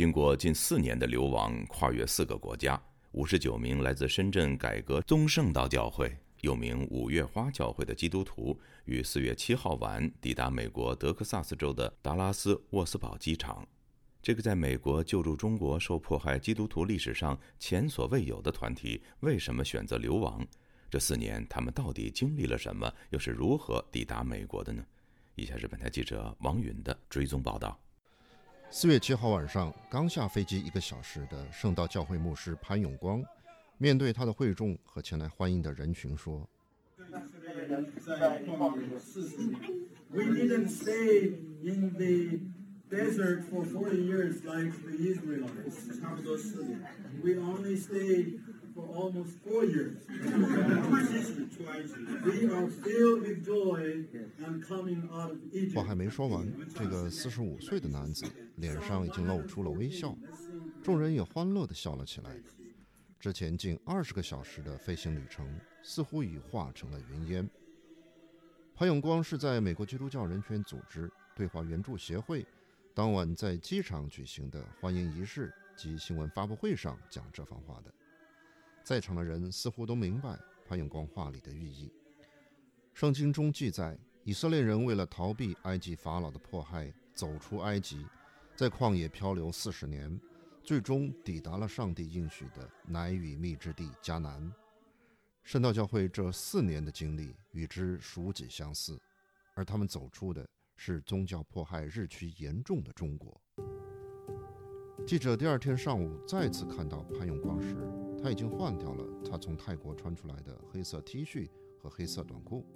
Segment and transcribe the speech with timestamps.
[0.00, 13.62] 经过近四年的流亡，跨越四个国家，五十九名来自深圳改革宗圣道教会（又名五月花教会）的基督徒，于四月七号晚抵达美国德克萨斯州的达拉斯沃斯堡机场。
[14.22, 20.42] 这个在美国救助中国受迫害基督徒历史上前所未有的团体，为什么选择流亡？
[20.88, 22.90] 这四年他们到底经历了什么？
[23.10, 24.82] 又是如何抵达美国的呢？
[25.34, 27.78] 以下是本台记者王允的追踪报道。
[28.72, 33.20] 四月七号晚上，刚下飞机一个小时的圣道教会牧师潘永光，
[33.78, 36.48] 面对他的会众和前来欢迎的人群说
[55.74, 60.16] ：“话还没说完，这个四十五岁的男子脸上已经露出了微笑，
[60.82, 62.36] 众人也欢乐地笑了起来。
[63.18, 65.46] 之前近二十个小时的飞行旅程
[65.82, 67.48] 似乎已化成了云烟。
[68.74, 72.46] 潘永光是在美国基督教人权组织对华援助协会
[72.94, 77.92] 当晚在机场举行的欢迎仪式及新闻发布会上讲这番话的。
[78.82, 81.92] 在场的人似乎都明白潘永光话里的寓意。
[82.92, 88.04] 圣经中记载，以色列人为了逃避埃及法老的迫害，走出埃及，
[88.56, 90.20] 在旷野漂流四十年，
[90.62, 94.52] 最终抵达了上帝应许的奶与蜜之地迦南。
[95.42, 99.00] 圣道教会这四年的经历与之属己相似，
[99.54, 103.40] 而他们走出的是宗教迫害日趋严重的中国。
[105.06, 107.99] 记者第二天上午再次看到潘永光时。
[108.22, 112.66] 他已经换掉了他从泰国穿出来的黑色 T 恤和黑色短裤。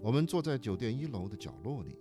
[0.00, 1.96] 我们坐在酒店一楼的角落里，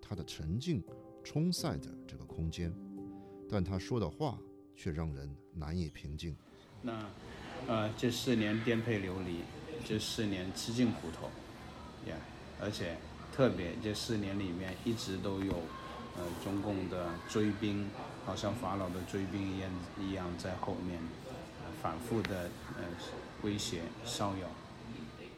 [0.00, 0.82] 他的沉静
[1.22, 2.74] 冲塞着这个空间，
[3.48, 4.38] 但他说的话
[4.74, 6.34] 却让人难以平静。
[6.80, 7.10] 那，
[7.66, 9.40] 呃，这四年颠沛流离，
[9.84, 11.26] 这四年吃尽苦头，
[12.08, 12.16] 呀，
[12.58, 12.96] 而且
[13.32, 15.52] 特别这四年里面一直都有，
[16.16, 17.86] 呃，中共的追兵，
[18.24, 19.70] 好像法老的追兵一样
[20.00, 20.98] 一样在后面。
[21.82, 22.84] 反复的呃
[23.42, 24.48] 威胁骚扰。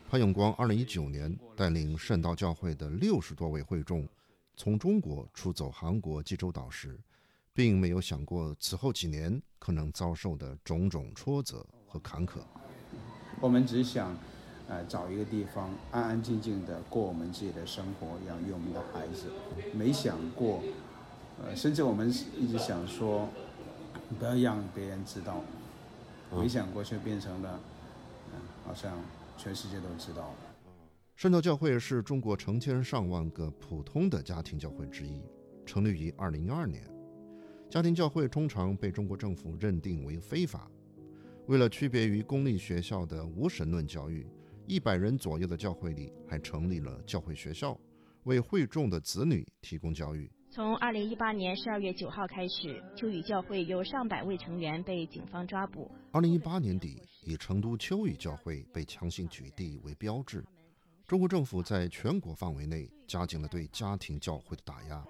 [0.09, 4.09] 潘永光二零一九年带领圣道教会的六十多位会众，
[4.57, 6.99] 从中国出走韩国济州岛时，
[7.53, 12.41] 并没有想过此后几年可能遭受的种种挫折和坎坷。
[13.41, 14.17] 我们只想，
[14.69, 19.31] 呃，找一个地方安安静静的过我们自己的生活，养育我们的孩子。
[19.73, 20.61] 没想过，
[21.41, 23.29] 呃，甚至我们一直想说，
[24.19, 25.45] 不要让别人知道。
[26.33, 27.61] 没想过，却变成了，
[28.33, 28.97] 嗯，好像
[29.37, 30.37] 全世界都知道了。
[31.17, 35.21] 圣道教会是中国成千上万个普通的家庭教会之一，
[35.67, 36.83] 成立于二零一二年。
[37.69, 40.71] 家庭教会通常被中国政府认定为非法。
[41.47, 44.27] 为了区别于公立学校的无神论教育，
[44.67, 47.79] 一百人左右的教会里还成立了教会学校，
[48.25, 50.31] 为会众的子女提供教育。
[50.53, 55.89] 从二零一八年十二月九号开始，秋雨教会有上百位成员被警方抓捕。
[56.11, 60.45] 二零一八年底，以成都秋雨教会被强行取缔为标志，
[61.07, 65.05] 中国政府在全国范围内加紧了对家庭教会的打压。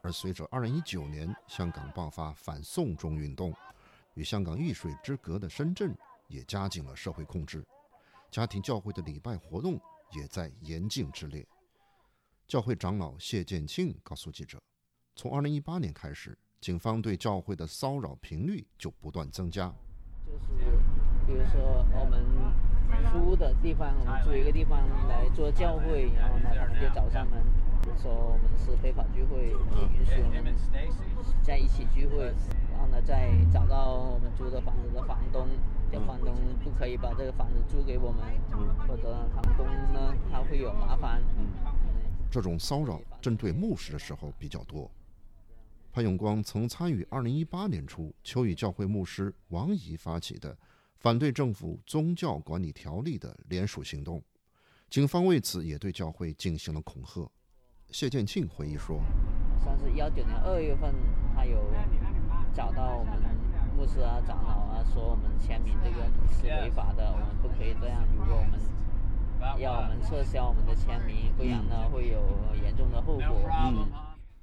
[0.00, 3.54] 而随着二零一九年香港爆发反送中运动，
[4.14, 5.94] 与香港一水之隔的深圳
[6.28, 7.62] 也加紧了社会控制，
[8.30, 9.78] 家庭教会的礼拜活动
[10.16, 11.46] 也在严禁之列。
[12.50, 14.58] 教会长老谢建庆告诉记者
[15.14, 19.72] ：“从二零一八年开始，警方对教会的骚扰频率就不断增加。
[20.26, 20.48] 就是
[21.28, 22.26] 比如说，我们
[23.12, 27.40] 租的地方，我们租一个地方来做教会，然后呢，他们就找上门，
[27.96, 30.52] 说我们是非法聚会，不允许我们
[31.44, 32.34] 在一起聚会。
[32.72, 35.46] 然后呢，再找到我们租的房子的房东，
[35.92, 36.34] 叫房东
[36.64, 38.26] 不可以把这个房子租给我们，
[38.88, 41.22] 否则房东呢他会有麻烦。”
[42.30, 44.90] 这种骚扰针对牧师的时候比较多。
[45.92, 50.56] 潘永光曾参与2018年初秋雨教会牧师王怡发起的
[50.98, 54.22] 反对政府宗教管理条例的联署行动，
[54.88, 57.28] 警方为此也对教会进行了恐吓。
[57.90, 59.00] 谢建庆回忆说
[59.64, 60.94] ：“算是幺九年二月份，
[61.34, 61.58] 他有
[62.54, 63.14] 找到我们
[63.76, 68.06] 牧师啊、长老啊，说我们签名这个是违法的，我们不可以这样。
[68.16, 68.60] 如果我们……”
[69.58, 72.22] 要我们撤销我们的签名，不然呢会有
[72.62, 73.50] 严重的后果。
[73.62, 73.88] 嗯，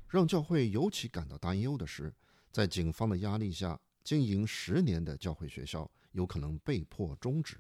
[0.10, 2.14] 让教会尤其感到担忧的是，
[2.52, 7.58] 在警方的压力下，经营十年的教会学校有可能被迫终止。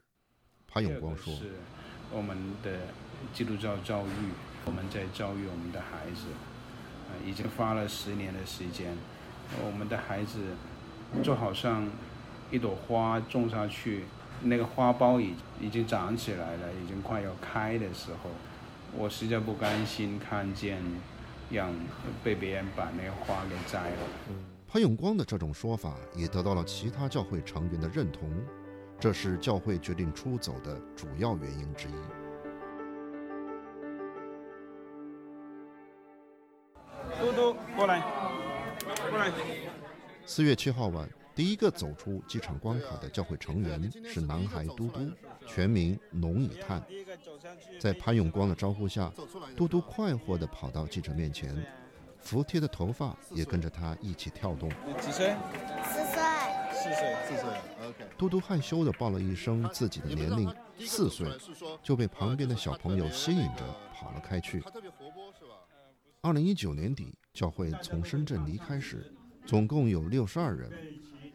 [0.68, 1.54] 潘永光说：“是
[2.12, 2.88] 我们的
[3.34, 4.10] 基督教教育，
[4.66, 6.28] 我们在教育我们的孩子，
[7.26, 8.96] 已经花了十年的时间。
[9.66, 10.56] 我们的孩子
[11.24, 11.90] 就好像
[12.52, 14.04] 一朵花种下去，
[14.42, 18.30] 那个花苞已已经长起来了，已经快要开的时候，
[18.96, 20.82] 我实在不甘心看见
[21.50, 21.74] 让
[22.24, 23.98] 被别人把那个花给摘了。
[24.68, 28.30] 潘永光的这种说法也得到了其他教会成员的认同，
[29.00, 31.92] 这是教会决定出走的主要原因之一。
[37.20, 38.02] 嘟嘟，过来，
[39.10, 39.32] 过来。
[40.26, 45.08] 四月七号晚，第一个走出机场关卡的教会成员是男孩嘟嘟，
[45.46, 46.84] 全名农以探。
[47.80, 49.14] 在潘永光的招呼下，
[49.56, 51.56] 嘟嘟快活地跑到记者面前。
[52.20, 54.68] 服帖的头发也跟着他一起跳动。
[55.00, 55.36] 几岁？
[55.84, 56.24] 四岁。
[56.74, 57.50] 四岁，四岁。
[57.88, 58.06] OK。
[58.18, 61.30] 嘟嘟害羞地报了一声自己的年龄，四岁，
[61.84, 63.64] 就被旁边的小朋友吸引着
[63.94, 64.64] 跑了开去。
[66.22, 69.14] 二零一九年底，教会从深圳离开时，
[69.46, 70.72] 总共有六十二人，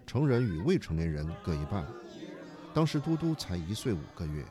[0.06, 1.87] 成人与未成年人各一半。
[2.75, 4.44] 当时嘟嘟才一岁五个月，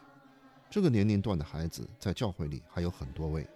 [0.70, 3.48] 这个年龄段的孩子在教会里还有很多位。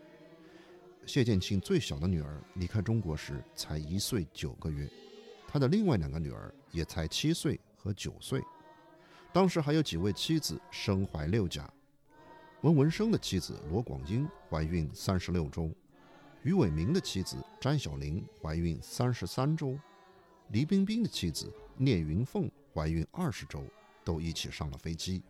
[1.06, 4.89] 谢建庆最小的女儿离开中国时才一岁九个月，
[5.47, 8.41] 他的另外两个女儿也才七岁和九岁。
[9.31, 11.71] 当时还有几位妻子身怀六甲，
[12.62, 15.69] 文文生的妻子罗广英怀孕三十六周，
[16.41, 19.77] 于伟明的妻子詹小玲怀孕三十三周，
[20.50, 23.63] 黎冰冰的妻子聂云凤怀孕二十周，
[24.04, 25.22] 都一起上了飞机。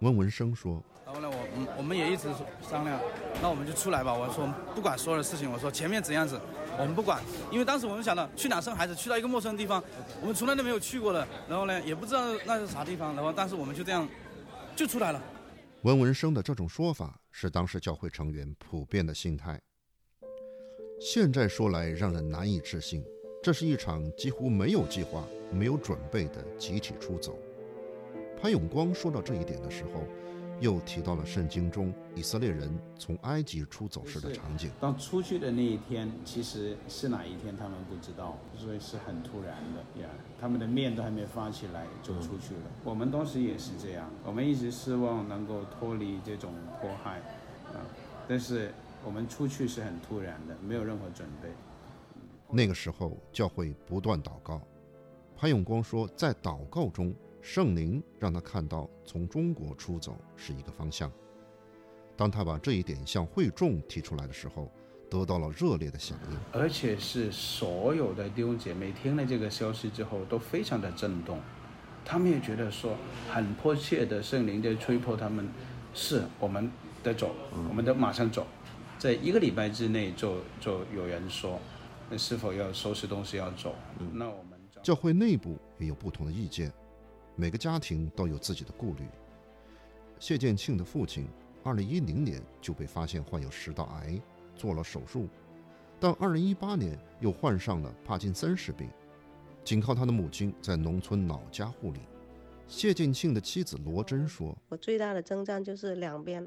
[0.00, 0.82] 温文生说。
[1.04, 2.28] 然后呢，我我们也一直
[2.62, 3.00] 商量，
[3.42, 4.14] 那我们就出来吧。
[4.14, 4.46] 我说
[4.76, 6.40] 不管所有的事情，我说前面怎样子，
[6.78, 7.20] 我们不管，
[7.50, 9.82] 因为当时我们想到去哪生孩子，去到一个陌生的地方，
[10.20, 14.08] 我们从来都没有去过的，然后呢也不知道那是啥地方，然后但是我们就这样
[14.76, 15.20] 就出来了。
[15.82, 19.60] 温文生的这种说法是当时教会成员普遍的心态，
[21.00, 23.04] 现在说来让人难以置信，
[23.42, 27.38] 这是一场几乎没有计划、没有准备的集体出走。
[28.40, 30.02] 潘永光说到这一点的时候。
[30.60, 34.70] 又提到了圣经中以色列人从埃及出走时的场景。
[34.78, 40.08] 当出去的那一天，其实是哪一天他们不知道，所以是很突然的呀。
[40.38, 42.60] 他们的面都还没发起来就出去了。
[42.84, 47.20] 我们当时也是这样，我们一直希望能够脱离这种迫害
[47.72, 47.80] 啊，
[48.28, 48.70] 但是
[49.02, 51.48] 我们出去是很突然的，没有任何准备。
[52.50, 54.60] 那个时候，教会不断祷告。
[55.40, 57.14] 潘永光说，在祷告中。
[57.40, 61.10] 圣灵让他看到从中国出走是一个方向。
[62.14, 64.70] 当他把这一点向会众提出来的时候，
[65.08, 71.40] 得到了热烈的响应，而且是所有的弟兄姐妹听了这个消息之后都非常的震动，
[72.04, 72.94] 他们也觉得说
[73.30, 75.48] 很迫切的圣灵在催迫他们，
[75.94, 76.70] 是我们
[77.02, 77.34] 得走，
[77.70, 78.46] 我们得马上走，
[78.98, 81.58] 在一个礼拜之内就就有人说，
[82.10, 83.74] 那是否要收拾东西要走？
[84.12, 84.49] 那我们
[84.82, 86.72] 教会内部也有不同的意见。
[87.36, 89.06] 每个家庭都有自己的顾虑。
[90.18, 91.26] 谢建庆的父亲，
[91.64, 94.20] 二零一零年就被发现患有食道癌，
[94.54, 95.28] 做了手术，
[95.98, 98.90] 但二零一八年又患上了帕金森氏病，
[99.64, 102.00] 仅靠他的母亲在农村老家护理。
[102.66, 106.46] 谢建庆的妻子罗珍说：“我最大的征战就是两边，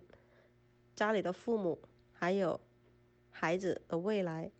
[0.95, 1.79] 家里的父母
[2.11, 2.59] 还有
[3.31, 4.51] 孩子的未来，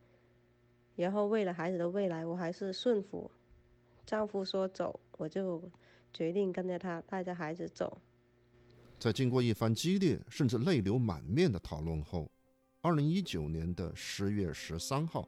[0.95, 3.29] 然后为了孩子的未来，我还是顺服
[4.05, 5.69] 丈夫说走，我就。”
[6.15, 8.00] 决定跟着他带着孩子走。
[9.00, 12.29] 在经过一番激烈甚至泪流满面的讨论后，
[12.81, 15.27] 二零一九年的十月十三号，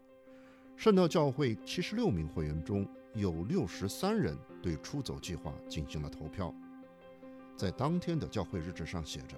[0.77, 6.53] 圣道教会七十六名会员中有六十三人对出走计划进行了投票。
[7.57, 9.35] 在当天的教会日志上写着：“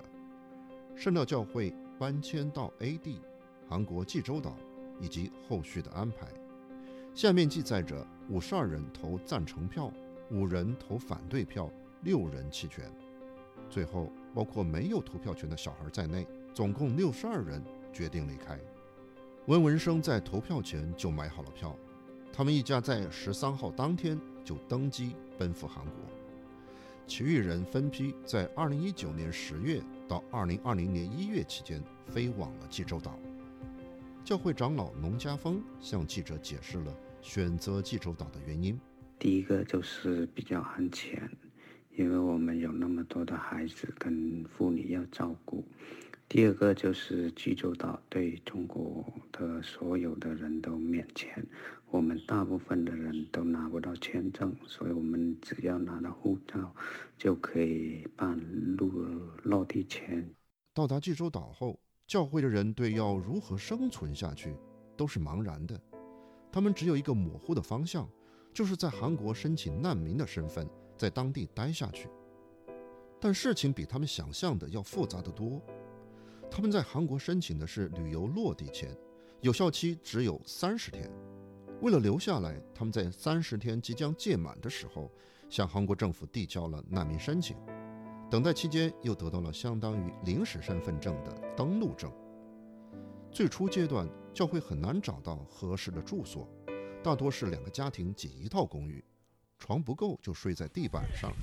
[0.97, 3.21] 圣道教会搬迁到 A 地，
[3.69, 4.53] 韩国济州岛，
[4.99, 6.27] 以及后续的安排。”
[7.17, 9.91] 下面记载着五十二人投赞成票。
[10.29, 11.67] 五人投反对票，
[12.03, 12.85] 六人弃权，
[13.71, 17.59] 最后包括没有投票权的小孩在内，总共六十二人
[17.91, 18.59] 决定离开。
[19.47, 21.75] 温文生在投票前就买好了票，
[22.31, 25.93] 他们一家在十三号当天就登机奔赴韩国，
[27.07, 33.17] 其余人分批在二零一九年十月到二零二零年一月期间飞往了济州岛。
[34.23, 36.93] 教会长老农家峰向记者解释了
[37.27, 38.79] 选择济州岛的原因。
[39.19, 41.29] 第一个就是比较安全，
[41.91, 45.67] 因为我们有那么多的孩子跟妇女要照顾。
[46.29, 49.03] 第二个就是济州岛对中国
[49.33, 51.45] 的所有的人都免签，
[51.89, 56.73] 我们大部分的人都拿不到签证，所以我们只要拿到护照
[57.17, 58.39] 就可以办
[58.77, 58.89] 入
[59.43, 60.33] 落地签。
[60.73, 64.55] 到达济州岛后，教会的人对要如何生存下去
[64.95, 65.81] 都是茫然的，
[66.57, 68.09] 他们只有一个模糊的方向，
[68.51, 72.09] 就是在韩国申请难民的身份，在当地待下去。
[73.21, 75.61] 但事情比他们想象的要复杂得多。
[76.49, 78.89] 他们在韩国申请的是旅游落地签，
[79.41, 81.07] 有效期只有三十天。
[81.79, 85.11] 为了留下来，他们在三十天即将届满的时候，
[85.47, 87.55] 向韩国政府递交了难民申请。
[88.31, 92.11] 等待期间，又得到了相当于临时身份证的登陆证。
[93.31, 96.47] 最初阶段，教会很难找到合适的住所，
[97.03, 99.03] 大多是两个家庭挤一套公寓，
[99.57, 101.33] 床不够就睡在地板上。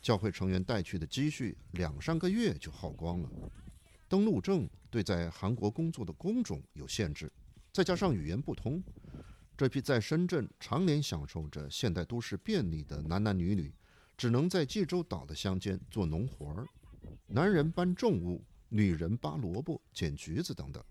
[0.00, 3.28] 教会成员带去的积蓄两三个月就耗光了。
[4.08, 7.30] 登陆证对在韩国工作的工种有限制，
[7.70, 8.82] 再加上语言不通，
[9.54, 13.70] 这批在深圳常年享受着现代都市便利的男男女女，
[14.16, 16.66] 只能在济州岛的乡间做农活儿，
[17.26, 20.82] 男人搬重物，女人扒萝卜、捡橘子等等。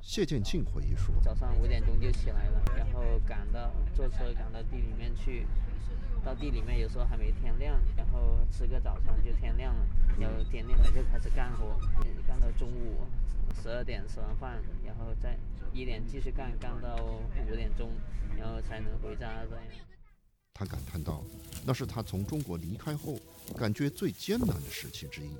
[0.00, 5.46] 谢建庆回忆说：“早上五点钟就起来了，然后赶到坐车赶到地里面去。”
[6.24, 9.86] 到地里面有时候还没天亮，然后吃个早餐就天亮了，
[10.20, 11.76] 然后天亮了就开始干活，
[12.28, 13.00] 干到中午
[13.60, 15.36] 十二点吃完饭，然后再
[15.72, 17.90] 一点继续干，干到五点钟，
[18.38, 19.64] 然后才能回家这样。
[20.54, 21.24] 他感叹道
[21.66, 23.18] ：“那是他从中国离开后
[23.56, 25.34] 感觉最艰难的时期之一。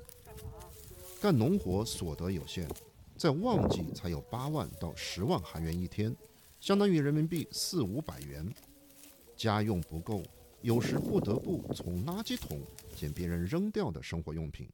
[1.23, 2.67] 干农活所得有限，
[3.15, 6.13] 在旺季才有八万到十万韩元一天，
[6.59, 8.45] 相当于人民币四五百元，
[9.33, 10.21] 家用不够。”
[10.61, 12.59] 有时不得不从垃圾桶
[12.93, 14.69] 捡别人扔掉的生活用品。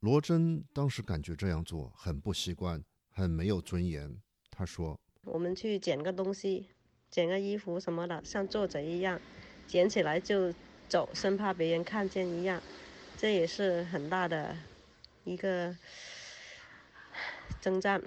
[0.00, 4.12] 罗真当时感觉这样做很不习惯，很没有尊严。
[4.50, 6.66] 他说：“我们去捡个东西，
[7.08, 9.20] 捡个衣服什么的，像做贼一样，
[9.68, 10.52] 捡起来就
[10.88, 12.60] 走，生怕别人看见一样。
[13.16, 14.56] 这也是很大的
[15.24, 15.76] 一个
[17.60, 18.02] 征战。”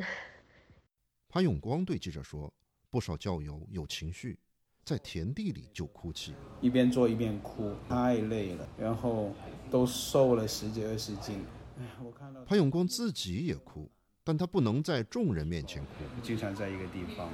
[1.30, 2.54] 潘永光对记者说
[2.90, 4.40] ：“不少教友有情绪。”
[4.86, 9.34] 在田地里就哭泣，一边做一边哭，太累了，然后
[9.72, 11.44] 都瘦了十几二十斤。
[11.80, 13.90] 哎，我看到潘永光自己也哭，
[14.24, 15.92] 但他不能在众人面前哭。
[16.22, 17.32] 经常在一个地方，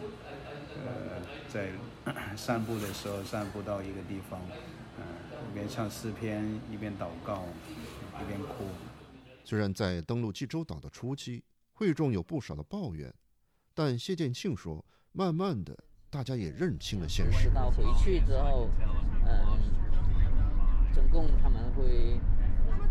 [0.86, 1.74] 呃，在
[2.38, 4.40] 散步的时候散步到一个地方，
[4.98, 5.04] 嗯，
[5.52, 7.44] 一边唱诗篇，一边祷告，
[8.22, 8.64] 一边哭。
[9.44, 11.44] 虽然在登陆济州岛的初期，
[11.74, 13.14] 会众有不少的抱怨，
[13.74, 15.78] 但谢建庆说，慢慢的。
[16.10, 17.48] 大家也认清了现实。
[17.48, 18.68] 知道回去之后，
[19.26, 22.20] 嗯，中共他们会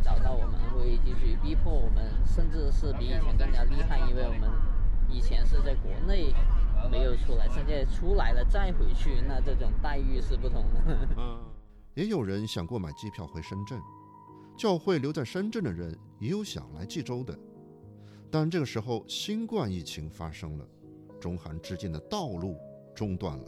[0.02, 4.50] 找到我们，会继续逼迫我们，甚至是比以前更加厉害，因为我们
[5.10, 6.32] 以前是在国内
[6.90, 11.40] 没有出来，现在出来了再回去，那这种待遇是不同的。
[11.92, 13.78] 也有人想过买机票回深圳，
[14.60, 17.34] 教会留在深圳的人也有想来济州的，
[18.30, 20.68] 但这个时候新冠疫情发生了，
[21.18, 22.58] 中韩之间的道路。
[22.94, 23.44] 中断了，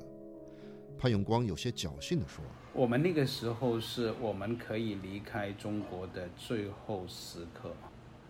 [0.99, 2.43] 潘永光有些侥幸地说
[2.73, 7.75] ：“我们那个时候是我们可以离开中国的最后时刻，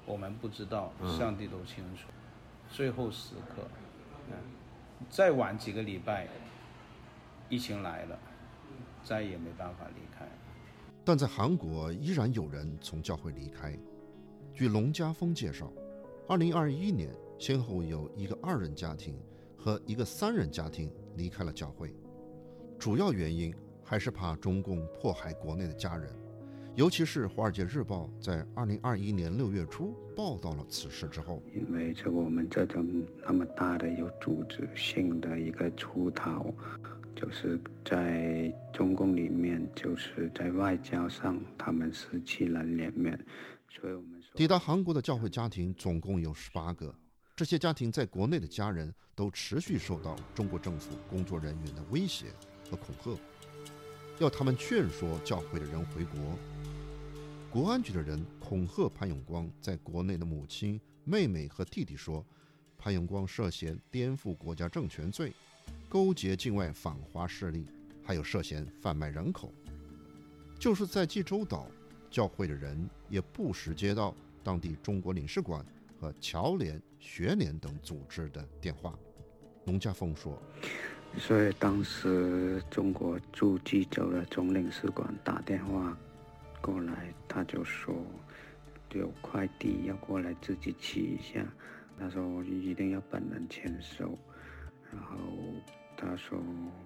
[0.05, 2.09] 我们不知道，上帝都清楚。
[2.69, 3.63] 最后时刻，
[4.31, 4.35] 嗯，
[5.09, 6.27] 再晚几个礼拜，
[7.49, 8.19] 疫情来了，
[9.05, 10.27] 再也没办法离开。
[11.05, 13.79] 但在韩国依然有人从教会离开。
[14.55, 15.73] 据龙家峰介绍，
[16.29, 19.19] 二零二一年先后有一个二人家庭
[19.57, 21.95] 和一个三人家庭。”离开了教会，
[22.79, 23.55] 主要原因
[23.85, 26.11] 还是怕中共迫害国内的家人，
[26.75, 36.47] 尤其是《华尔街日报》在二零二一年六月初报道了此事之后，因为这我们这种那么大的有组织性的一个出逃，
[37.23, 43.17] 就是在中共里面，就是在外交上他们失去了脸面，
[43.71, 46.93] 所以我们说抵达韩国的教会家庭总共有十八个。
[47.37, 52.27] 这些家庭在国内的家人都持续受到中国政府工作人员的威胁
[52.69, 53.17] 和恐吓，
[54.19, 56.37] 要他们劝说教会的人回国。
[57.49, 62.27] 国安局的人恐吓潘永光在国内的母亲、妹妹和弟弟说，
[62.77, 65.33] 潘永光涉嫌颠覆国家政权罪，
[65.93, 67.67] 勾结境外反华势力，
[68.03, 69.53] 还有涉嫌贩卖人口。
[70.59, 71.67] 就是在济州岛，
[72.11, 75.63] 教会的人也不时接到当地中国领事馆。
[76.01, 78.99] 和侨联、学联等组织的电话，
[79.65, 80.37] 农家峰说
[81.17, 85.97] ：“所以当时中国驻济州的总领事馆打电话
[86.61, 87.95] 过来，他就说
[88.95, 91.47] 有快递要过来自己取一下。
[91.99, 94.19] 他说一定要本人签收，
[94.91, 95.19] 然后
[96.03, 96.37] 他说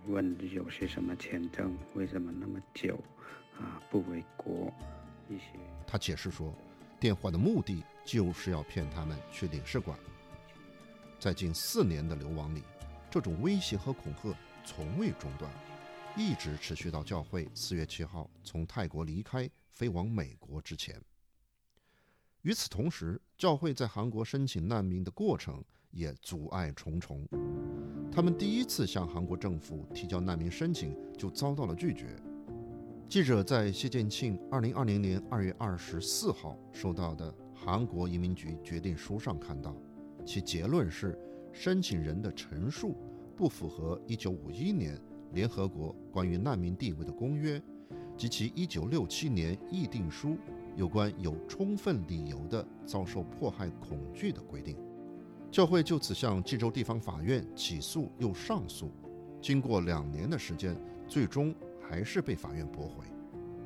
[0.07, 3.03] 问有些什么签证，为什么那么久
[3.59, 3.81] 啊？
[3.91, 4.71] 不回国
[5.31, 5.59] 一些。
[5.87, 6.55] 他解释说，
[7.01, 9.99] 电话的目的。”就是要骗他们去领事馆。
[11.19, 12.63] 在近四年的流亡里，
[13.11, 14.33] 这种威胁和恐吓
[14.65, 15.51] 从未中断，
[16.17, 21.03] 一直持续到教会四月七号从泰国离开，飞往美国之前。
[22.43, 27.27] 与此同时，教会在韩国申请难民的过程也阻碍重重。
[28.17, 32.17] 他们第一次向韩国政府提交难民申请，就遭到了拒绝。
[33.11, 39.77] 记者在谢建庆2020年2月24号收到的韩国移民局决定书上看到，
[40.25, 41.19] 其结论是
[41.53, 42.97] 申请人的陈述
[43.37, 44.99] 不符合1951年
[45.35, 47.63] 联合国关于难民地位的公约
[48.17, 50.39] 及其1967年议定书
[50.75, 54.75] 有关有充分理由的遭受迫害恐惧的规定。
[55.51, 58.93] 教会就此向济州地方法院起诉又上诉，
[59.41, 60.77] 经过两年的时间，
[61.09, 61.55] 最终。
[61.89, 63.05] 还是被法院驳回。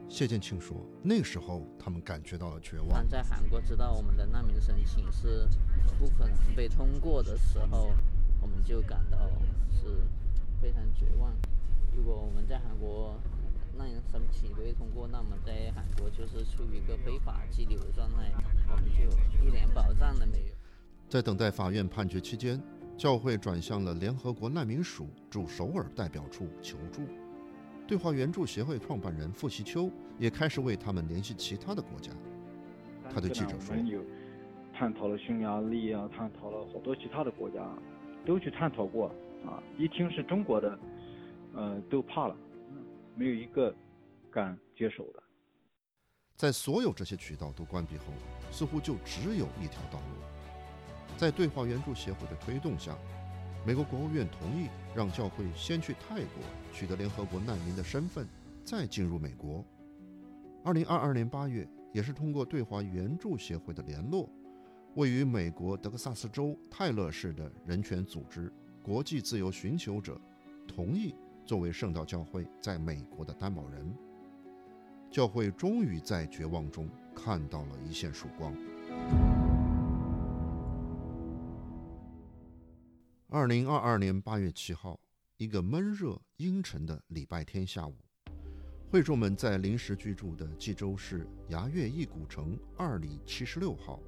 [0.06, 3.08] 谢建庆说：“那时候他们感觉到了绝望。
[3.08, 5.48] 在韩国知道我们的难民申请是
[5.98, 7.94] 不可能被通过的时候，
[8.42, 9.16] 我们就感到
[9.72, 10.02] 是
[10.60, 11.32] 非常绝望。
[11.96, 13.18] 如果我们在韩国
[13.74, 18.30] 难民申请被通过，那么在韩国就是处于一个非法拘留的状态，
[18.70, 20.54] 我们就一点保障都没有。”
[21.10, 22.62] 在等待法院判决期间，
[22.96, 27.02] 教会转向了联合国难民署驻首尔代表处求助。
[27.84, 29.90] 对话援助协会创办人傅习秋
[30.20, 32.12] 也开始为他们联系其他的国家。
[33.12, 34.00] 他对记者说：“有
[34.72, 37.68] 探讨了匈牙利啊，探讨了好多其他的国家，
[38.24, 39.08] 都去探讨过
[39.44, 39.60] 啊。
[39.76, 40.78] 一听是中国的，
[41.56, 42.36] 呃，都怕了，
[43.16, 43.74] 没有一个
[44.30, 45.20] 敢接手的。”
[46.38, 48.04] 在所有这些渠道都关闭后，
[48.52, 50.22] 似乎就只有一条道路。
[51.20, 52.96] 在对华援助协会的推动下。
[53.66, 58.26] 美国国务院同意让教会先去泰国取得联合国难民的身份，
[58.64, 59.62] 再进入美国。
[60.64, 64.30] 二零二二年八月，也是通过对华援助协会的联络，
[64.94, 68.50] 位于美国德克萨斯州泰勒市的人权组织
[68.82, 70.18] “国际自由寻求者”
[70.66, 73.94] 同意作为圣道教会在美国的担保人。
[75.10, 78.54] 教会终于在绝望中看到了一线曙光。
[83.32, 84.98] 二零二二年八月七号，
[85.36, 87.94] 一个闷热阴沉的礼拜天下午，
[88.90, 94.00] 会众们在临时居住的济州市牙月驿古城二里七十六号，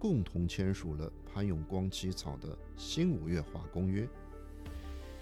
[0.00, 4.04] 共同签署了潘永光起草的新五月化公约。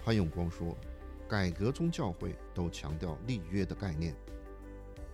[0.03, 0.75] 潘永光说
[1.29, 4.15] ：“改革宗教会都强调立约的概念。”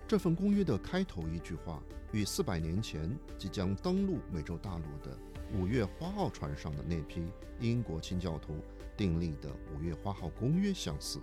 [0.08, 5.18] 这份公约的开头一句话，与四百年前即将登陆美洲大陆的。
[5.54, 7.22] 五月花号船上的那批
[7.60, 8.54] 英国清教徒
[8.96, 11.20] 订立的五月花号公约相似，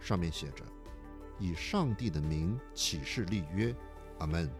[0.00, 0.64] 上面写着
[1.38, 3.74] ：“以上帝的名起誓立约，
[4.18, 4.50] 阿门。”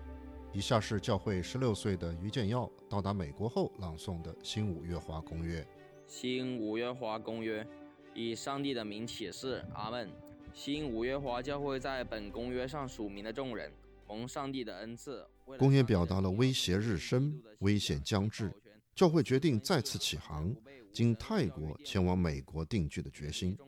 [0.52, 5.66] 以下是教会十六岁的于建耀到达美国后朗诵的新五月花公约。
[6.06, 7.66] 新五月花公约，
[8.14, 10.08] 以上帝的名起誓，阿门。
[10.52, 13.72] 新五月花教会在本公约上署名的众人，
[14.06, 15.26] 蒙上帝的恩赐。
[15.58, 18.52] 公约表达了威胁日深、危险将至。
[18.94, 20.54] 教会决定再次起航，
[20.92, 23.58] 经泰国前往美国定居的决心，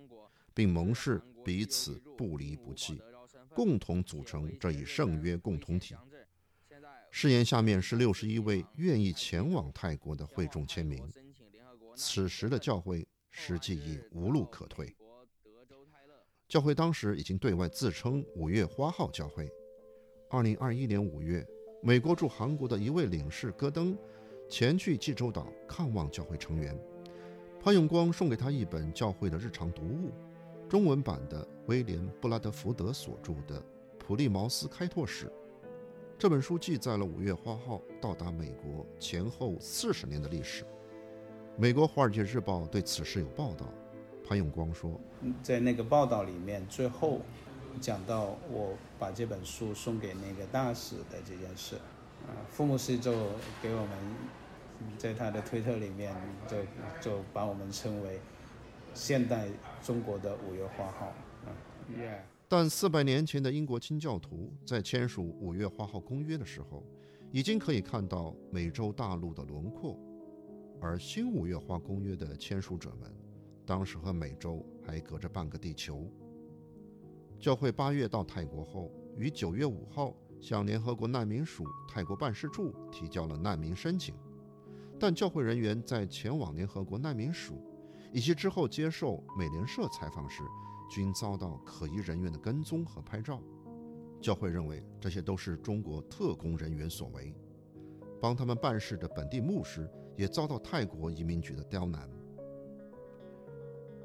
[0.54, 3.02] 并盟誓彼此不离不弃，
[3.52, 5.96] 共同组成这一圣约共同体。
[7.10, 11.04] 誓言下面是六十一位愿意前往泰国的会众签名。
[11.96, 14.94] 此时的教会实际已无路可退。
[16.46, 19.50] 教会当时已经对外自称“五月花号教会”。
[20.30, 21.44] 二零二一年五月，
[21.82, 23.98] 美国驻韩国的一位领事戈登。
[24.48, 26.78] 前去济州岛看望教会成员，
[27.60, 30.12] 潘永光送给他一本教会的日常读物，
[30.68, 33.60] 中文版的威廉·布拉德福德所著的
[33.98, 35.26] 《普利茅斯开拓史》。
[36.16, 40.64] 这本书记载了五月花号到达美国前后四十年的历史。
[41.56, 43.66] 美国《华尔街日报》对此事有报道。
[44.24, 44.98] 潘永光说
[45.42, 47.20] ：“在那个报道里面，最后
[47.80, 51.76] 讲到我把这本书送给那个大使的这件事。”
[52.48, 53.12] 父母是就
[53.62, 53.90] 给我们，
[54.96, 56.14] 在他的推特里面
[56.46, 56.56] 就
[57.00, 58.18] 就把我们称为
[58.94, 59.46] 现代
[59.82, 61.12] 中国的五月花号。
[62.48, 66.82] 但四百年前的英国清教徒在签署五月花号公约的时候，
[67.30, 69.98] 已经可以看到美洲大陆的轮廓，
[70.80, 73.12] 而新五月花公约的签署者们，
[73.64, 76.10] 当时和美洲还隔着半个地球。
[77.38, 80.14] 教会八月到泰国后，于九月五号。
[80.40, 84.14] 向联合国难民署泰国办事处提交了难民申请，
[84.98, 87.62] 但教会人员在前往联合国难民署
[88.12, 90.42] 以及之后接受美联社采访时，
[90.90, 93.42] 均遭到可疑人员的跟踪和拍照。
[94.20, 97.34] 教会认为这些都是中国特工人员所为，
[98.20, 102.08] 帮他们办事的本地牧师也遭到泰国移民局的刁难。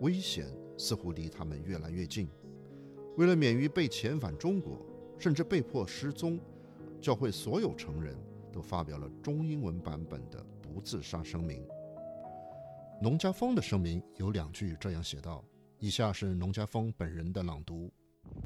[0.02, 2.28] 危险似乎离他们越来越近。
[3.18, 4.86] 为了免于被遣返中国，
[5.22, 6.40] 甚至被迫失踪，
[7.00, 8.18] 教会所有成人
[8.52, 11.64] 都发表了中英文版本的不自杀声明。
[13.00, 15.46] 农家峰的声明有两句这样写道
[15.78, 17.92] ：“以下是农家峰本人的朗读：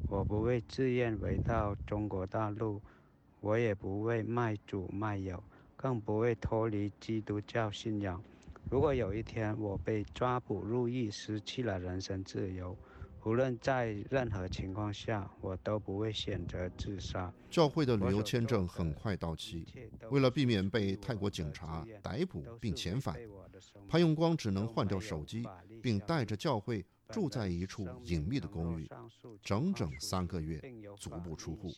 [0.10, 2.82] 我不会自愿回到中国大陆，
[3.40, 5.42] 我也不会卖主卖友，
[5.78, 8.22] 更不会脱离基督教信仰。
[8.70, 12.78] 如果有一天我被抓捕入狱，失去了人身自由。”
[13.26, 17.34] 无论在任何情况下，我都不会选择自杀。
[17.50, 19.66] 教会的旅游签证很快到期，
[20.12, 23.18] 为了避免被泰国警察逮捕并遣返，
[23.90, 25.44] 潘永光只能换掉手机，
[25.82, 28.88] 并带着教会住在一处隐秘的公寓，
[29.42, 30.62] 整整三个月，
[30.96, 31.74] 足不出户。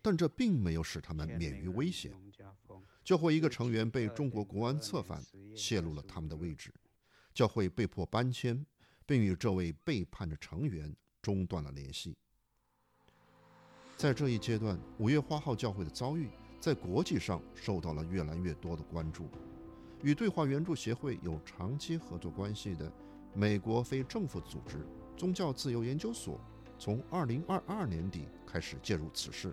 [0.00, 2.10] 但这并没有使他们免于危险。
[3.04, 5.22] 教会一个成员被中国国安策反，
[5.54, 6.72] 泄露了他们的位置，
[7.34, 8.64] 教会被迫搬迁。
[9.10, 12.16] 并与这位背叛的成员中断了联系。
[13.96, 16.28] 在这一阶段，五月花号教会的遭遇
[16.60, 19.28] 在国际上受到了越来越多的关注。
[20.04, 22.92] 与对话援助协会有长期合作关系的
[23.34, 26.40] 美国非政府组织宗教自由研究所，
[26.78, 29.52] 从2022年底开始介入此事，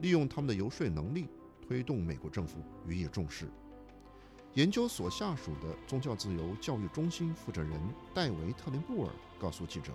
[0.00, 1.28] 利用他们的游说能力，
[1.68, 3.48] 推动美国政府予以重视。
[4.54, 7.72] 研究所下属的宗教自由教育中心负责人
[8.12, 9.10] 戴维·特林布尔
[9.40, 9.92] 告诉记者，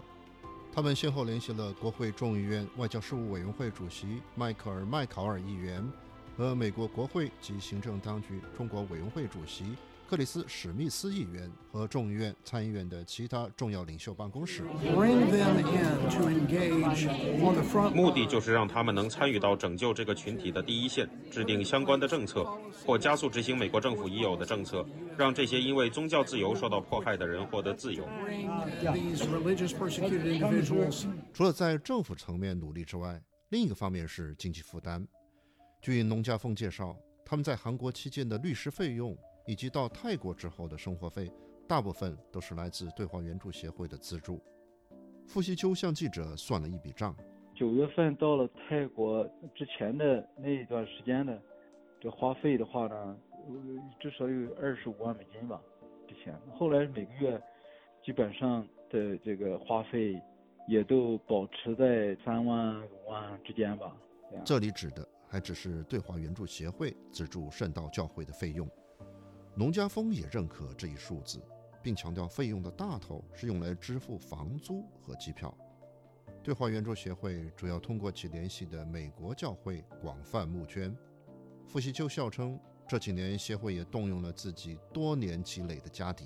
[0.74, 5.88] 他们先后联系了国会众议院外交事务委员会主席迈克尔·麦考尔议员
[6.36, 9.76] 和美国国会及行政当局中国委员会主席。
[10.10, 14.64] 克里斯·史密斯议员和众议院、参议院的其他重要领袖办公室，
[17.94, 22.46] 目的就是让他们能参与到拯救这个群体的第一线，制定相关的政策，
[22.86, 28.08] 或加速执行美国政府已有的政策，让这些因为宗教自由受到迫害的人获得自由。
[31.34, 35.06] 除了在政府层面努力之外，另一个方面是经济负担。
[35.82, 39.14] 据农家凤介绍，他们在韩国期间的律师费用。
[39.48, 41.32] 以及到泰国之后的生活费，
[41.68, 44.40] 大部分都是来自对华援助协会的资助。
[45.26, 47.16] 傅西秋向记者算了一笔账：
[47.56, 51.42] 九月份到了泰国之前的那一段时间的
[52.00, 53.18] 这花费的话呢，
[54.00, 55.62] 至少有二十五万美金吧。
[56.08, 57.42] 之前后来每个月
[58.06, 60.22] 基本上的这个花费
[60.68, 63.96] 也都保持在三万五万之间吧。
[64.46, 68.70] 这里指的还只是对华援助协会资助圣道教会的费用。
[69.58, 71.42] 农家峰也认可这一数字，
[71.82, 75.52] 并强调费用的大头是用来支付房租和机票。
[76.44, 80.96] 对华援助协会主要通过其联系的美国教会广泛募捐。
[81.66, 86.26] 傅西秋笑称，这几年协会也动用了自己多年积累的家底，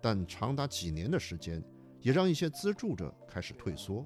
[0.00, 1.62] 但长达几年的时间，
[2.00, 4.04] 也让一些资助者开始退缩。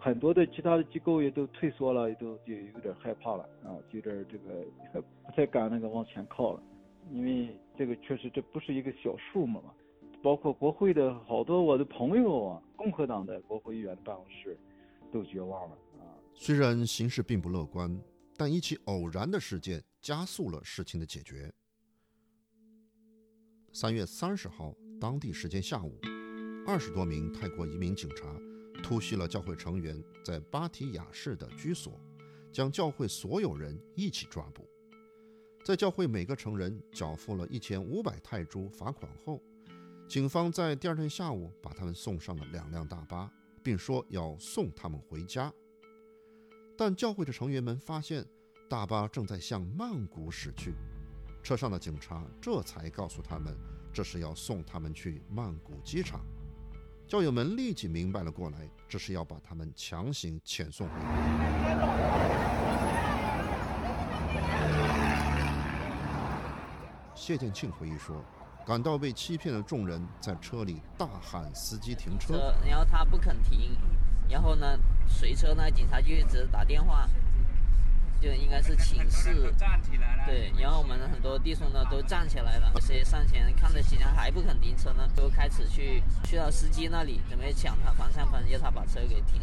[0.00, 6.60] 很多的其他的机构也都退缩了，也都就有点害怕了啊，有点这个不太敢那个往前靠了。
[7.12, 9.72] 因为这个确实这不是一个小数目嘛，
[10.22, 14.58] 包括国会的好多我的朋友啊，共和党的国会议员的办公室
[15.12, 16.10] 都绝望了啊。
[16.34, 17.96] 虽然形势并不乐观，
[18.36, 21.52] 但一起偶然的事件加速了事情的解决。
[23.72, 25.98] 三月三十号，当地时间下午，
[26.66, 28.24] 二十多名泰国移民警察
[28.82, 32.00] 突袭了教会成员在巴提雅市的居所，
[32.52, 34.68] 将教会所有人一起抓捕。
[35.66, 39.42] 在教会每个成人缴付了一千五百泰铢罚款后，
[40.06, 43.28] 警方在第二天下午把他们送上了两辆大巴，
[43.64, 45.52] 并说要送他们回家。
[46.78, 48.24] 但教会的成员们发现
[48.70, 50.72] 大巴正在向曼谷驶去，
[51.42, 53.52] 车上的警察这才告诉他们，
[53.92, 56.24] 这是要送他们去曼谷机场。
[57.08, 60.94] 教友们立即明白了过来，这是要把他们强行遣送回
[67.26, 68.24] 谢建庆回忆说
[68.64, 73.76] ：“感到被欺骗的众人在车里大喊司机停车，然后他不肯停，
[74.28, 77.08] 然后呢，随车呢，警察就一直打电话，
[78.22, 79.52] 就应该是请示，
[80.24, 89.42] 对，然后我们很多弟兄呢都站起来了，有些上前看着警察还不肯停车呢，就开始去去到司机那里准备抢他方向盘，要他把车给停。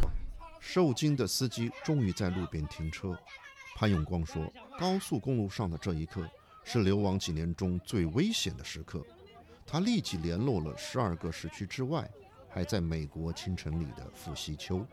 [0.62, 3.14] 受惊的司机终于在路边停车。
[3.76, 4.42] 潘永光说：
[4.80, 6.26] 高速公路上的这一刻。”
[6.64, 9.06] 是流亡几年中最危险的时刻，
[9.66, 12.10] 他立即联络了十二个时区之外，
[12.50, 14.86] 还在美国清晨里的傅希秋。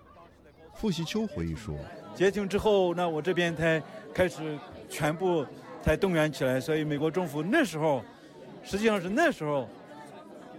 [0.75, 1.77] 傅希秋回忆说
[2.15, 3.83] ：“结清之后，那我这边才
[4.15, 5.45] 开始全部
[5.83, 8.03] 才动员起来，所以美国政府那时候，
[8.65, 9.69] 实际上是那时候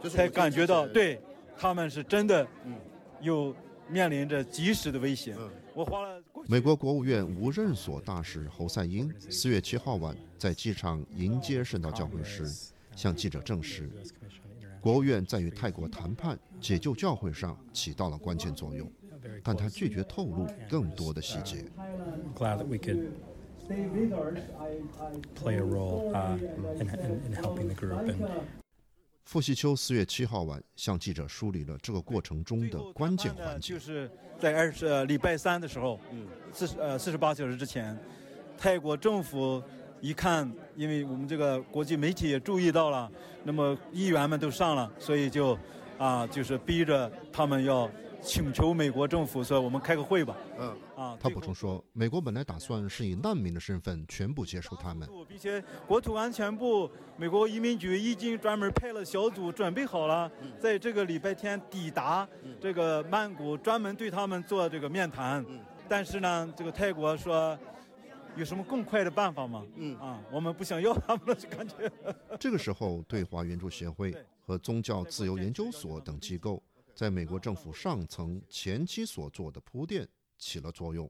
[0.10, 1.20] 才感觉到，对，
[1.58, 2.46] 他们是真的
[3.20, 3.56] 有
[3.88, 5.36] 面临着及时的危险。
[5.74, 6.22] 我花了。
[6.48, 12.46] 美国国务院无任所大使侯赛因四月七号晚在机场迎接圣道教会时，
[12.96, 13.90] 向记者证实，
[14.82, 18.92] 国务院在与泰国谈判解救教会上起到了关键作用，
[19.44, 21.66] 但他拒绝透露更多的细节。
[29.24, 37.98] 傅西秋四月七号晚向记者梳理了这个过程中的关键环节，就是在二十礼拜三的时候，嗯四十呃四十八小时之前，
[38.58, 39.64] 泰国政府
[40.02, 43.10] 一看，因为我们这个国际媒体也注意到了，
[43.44, 45.58] 那么议员们都上了，所以就
[45.98, 47.90] 啊就是逼着他们要。
[48.24, 50.78] 请求美国政府说：“我们开个会吧。”嗯啊，
[51.20, 62.28] 他补充说：“美国本来打算是以难民的身份全部接收他们，并且国土安全部、美国移民局已经专门派了小组准备好了，在这个礼拜天抵达
[62.60, 65.46] 这个曼谷，专门对他们做这个面谈。
[65.90, 67.58] 但是呢，这个泰国说
[68.36, 69.66] 有什么更快的办法吗？
[69.76, 71.92] 嗯啊，我们不想要他们了，感觉。
[72.40, 76.62] 这个时候，对华援助协会和宗教自由研究所等机构。
[76.94, 80.08] 在美国政府上层前期所做的铺垫
[80.42, 81.10] 起了作用，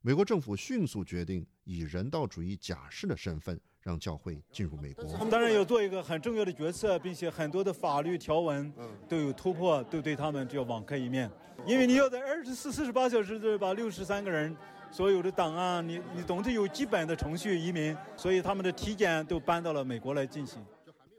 [0.00, 5.04] 美国政府迅速决定以人道主义假释的身份让教会进入美国。
[5.12, 8.72] 他们当然要做一个很重要的决策，并且很多的法律条文
[9.08, 11.28] 都有突破，都对他们就要网开一面。
[11.66, 14.56] 因为你要在二十四、四十八小时内把六十三个人
[14.92, 20.64] 所有的档案，你你总得有基本的程序移民，所以他们的体检都搬到了美国来进行。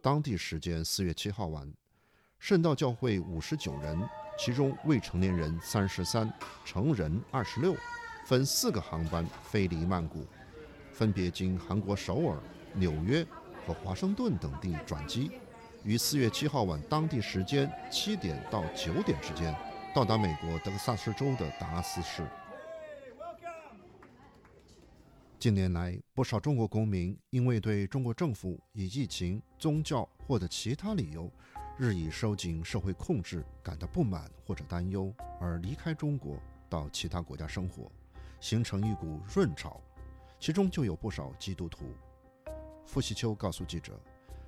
[0.02, 1.70] 当地时间四月七号晚。
[2.40, 4.00] 圣道教会五十九人，
[4.38, 6.32] 其中未成年人三十三，
[6.63, 7.76] 成人二十六，
[8.26, 10.26] 分四个航班飞离曼谷，
[10.91, 12.38] 分别经韩国首尔、
[12.73, 13.26] 纽约
[13.65, 15.32] 和华盛顿等地转机，
[15.84, 19.54] 于四月七号晚当地时间七点到九点之间
[19.93, 22.23] 到达美国德克萨斯州的达拉斯市。
[25.39, 31.32] 近年来，不少中国公民因为对中国政府以疫情、宗教或者其他理由。
[31.80, 37.92] 日益收紧社会控制，感到不满或者担忧，而离开中国到其他国家生活，
[38.42, 39.80] 形成一股润潮，
[40.40, 41.86] 其中就有不少基督徒。
[42.84, 43.94] 傅西秋告诉记者，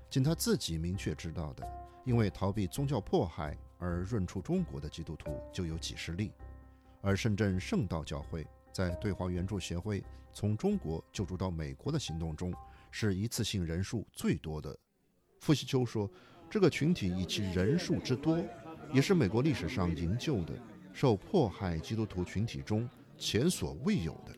[0.10, 1.72] 仅他自己明确知道的，
[2.04, 6.32] 因为逃避宗教迫害而润出中国的基督徒就有几十例，
[7.00, 12.52] 而深圳圣道教会在对华援助协会从中国救助到美国的行动中，
[12.90, 14.76] 是一次性人数最多的。
[15.40, 16.10] 傅西秋说。
[16.52, 18.44] 这个群体以其人数之多，
[18.92, 20.54] 也是美国历史上营救的
[20.92, 24.36] 受迫害基督徒群体中前所未有的。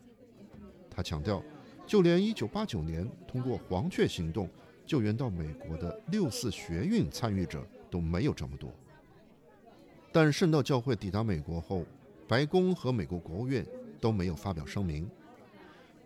[0.89, 1.41] 他强调，
[1.87, 4.49] 就连1989年通过“黄雀行动”
[4.85, 8.69] 救援到美国的六四学运参与者都没有这么多。
[10.11, 11.85] 但圣道教会抵达美国后，
[12.27, 13.65] 白宫和美国国务院
[14.01, 15.09] 都没有发表声明。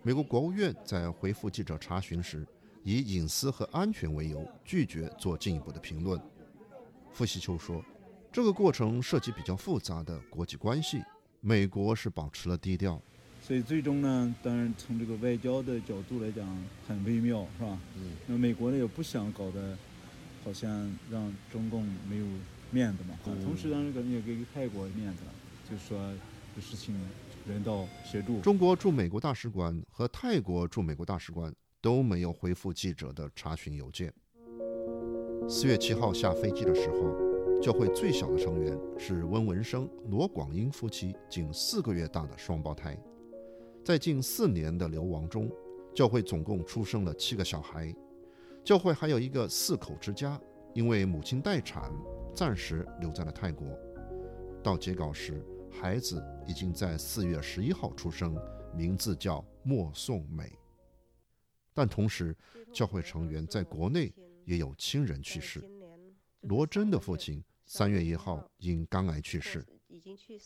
[0.04, 2.46] 美国国务院在回复记者查询时。
[2.86, 6.20] 以隐私和安全为由，拒绝做进一步的评论。
[7.10, 7.84] 傅西秋说
[8.30, 11.02] ：“这个过程涉及比较复杂的国际关系，
[11.40, 13.02] 美国是保持了低调。
[13.42, 16.46] 所以最终呢，当然从这个外交的角度来讲，
[16.86, 17.76] 很微妙，是吧？
[17.96, 18.12] 嗯。
[18.28, 19.76] 那美国呢也不想搞得
[20.44, 20.70] 好像
[21.10, 22.26] 让中共没有
[22.70, 23.18] 面子嘛。
[23.24, 25.22] 同时，当然也给泰国面子，
[25.68, 26.14] 就说
[26.54, 26.96] 这事情
[27.48, 28.40] 人道协助。
[28.42, 31.52] 中国驻美国大使馆和泰国驻美国大使馆。”
[31.86, 34.12] 都没有回复记者的查询邮件。
[35.48, 42.98] 四月七号下飞机的时候，教会最小的成员是温文生、罗广英夫妻仅四个月大的双胞胎。
[43.84, 45.48] 在近四年的流亡中，
[45.94, 47.94] 教会总共出生了七个小孩。
[48.64, 50.40] 教会还有一个四口之家，
[50.74, 51.92] 因为母亲待产，
[52.34, 53.64] 暂时留在了泰国。
[54.60, 58.36] 到截稿时，孩子已经在四月十一号出生，
[58.74, 60.50] 名字叫莫颂美。
[61.76, 62.34] 但同时，
[62.72, 64.10] 教会成员在国内
[64.46, 65.62] 也有亲人去世。
[66.40, 69.62] 罗真的父亲三月一号因肝癌去世。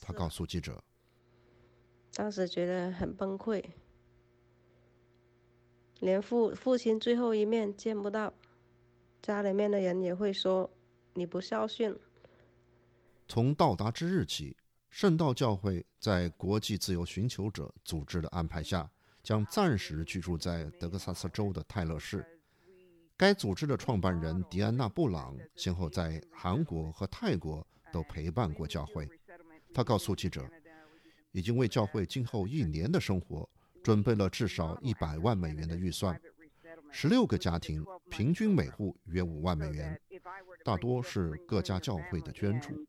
[0.00, 0.82] 他告诉记者
[2.14, 3.64] ：“当时觉得很崩溃，
[6.00, 8.34] 连父父亲最后一面见不到，
[9.22, 10.68] 家里面的人也会说
[11.14, 11.96] 你不孝顺。”
[13.28, 14.56] 从到达之日起，
[14.88, 18.90] 圣道教会在国际自由寻求者组织的安排下。
[19.22, 22.24] 将暂时居住在德克萨斯州的泰勒市。
[23.16, 29.08] 该组织的创办人迪安娜·布朗先后在韩国和泰国都陪伴过教会。
[29.74, 30.48] 他告诉记者，
[31.32, 33.48] 已经为教会今后一年的生活
[33.82, 36.18] 准备了至少一百万美元的预算。
[36.90, 40.00] 十六个家庭，平均每户约五万美元，
[40.64, 42.86] 大多是各家教会的捐助。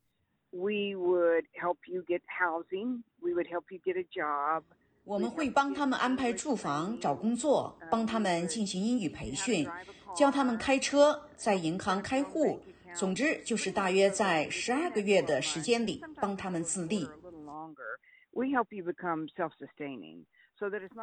[0.49, 3.03] We would help you get housing.
[3.19, 4.63] We would help you get a job.
[5.03, 9.67] 我们会帮他们安排住房、找工作，帮他们进行英语培训，
[10.15, 12.61] 教他们开车，在银行开户。
[12.93, 17.07] 总之，就是大约在十二个月的时间里，帮他们自立。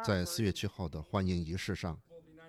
[0.03, 1.99] 在四月七号的欢迎仪式上，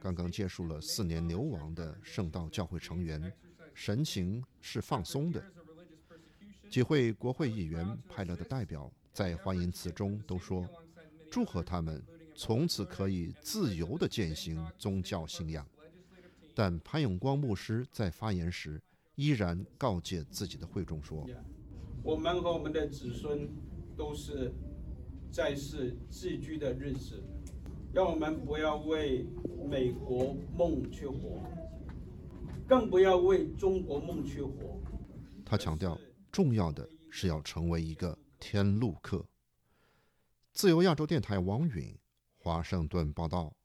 [0.00, 3.32] 刚刚结束了四年流亡的圣道教会成员，
[3.74, 5.42] 神情是放松的。
[6.70, 10.64] 几位国会议员派来的代表在欢迎词中都说，
[11.30, 12.02] 祝贺他们
[12.34, 15.66] 从此可以自由地践行宗教信仰。
[16.54, 18.80] 但潘永光牧师在发言时
[19.14, 21.26] 依然告诫自己的会众说
[22.02, 23.48] ：“我们和我们的子孙
[23.96, 24.52] 都是。”
[25.32, 27.22] 在世寄居的日子，
[27.94, 29.24] 让我们不要为
[29.64, 31.40] 美国梦去活，
[32.66, 34.82] 更不要为中国梦去活。
[35.44, 35.96] 他强调，
[36.32, 39.24] 重要的是要成为一个天路客。
[40.52, 41.98] 自由亚洲电台王允，
[42.36, 43.56] 华盛顿报道。